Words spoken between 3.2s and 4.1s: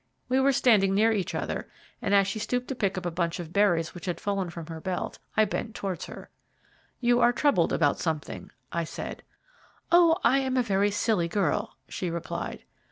of berries which